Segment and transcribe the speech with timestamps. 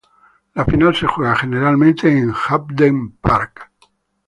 [0.55, 3.71] La final se juega generalmente en Hampden Park.